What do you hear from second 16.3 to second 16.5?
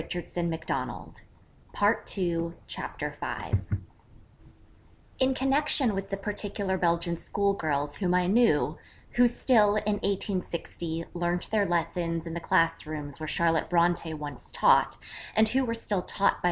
by M.